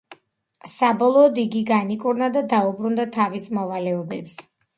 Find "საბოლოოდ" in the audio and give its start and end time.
0.69-1.37